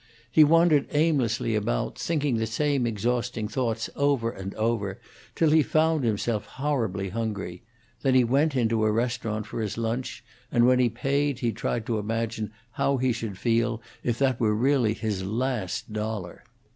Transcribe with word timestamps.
He 0.31 0.43
wandered 0.43 0.87
aimlessly 0.93 1.53
about, 1.53 1.95
thinking 1.99 2.37
the 2.37 2.47
same 2.47 2.87
exhausting 2.87 3.47
thoughts 3.47 3.87
over 3.95 4.31
and 4.31 4.55
over, 4.55 4.99
till 5.35 5.51
he 5.51 5.61
found 5.61 6.03
himself 6.03 6.43
horribly 6.45 7.09
hungry; 7.09 7.61
then 8.01 8.15
he 8.15 8.23
went 8.23 8.55
into 8.55 8.83
a 8.83 8.91
restaurant 8.91 9.45
for 9.45 9.61
his 9.61 9.77
lunch, 9.77 10.23
and 10.51 10.65
when 10.65 10.79
he 10.79 10.89
paid 10.89 11.37
he 11.37 11.51
tried 11.51 11.85
to 11.85 11.99
imagine 11.99 12.51
how 12.71 12.97
he 12.97 13.11
should 13.11 13.37
feel 13.37 13.79
if 14.01 14.17
that 14.17 14.39
were 14.39 14.55
really 14.55 14.95
his 14.95 15.23
last 15.23 15.93
dollar. 15.93 16.45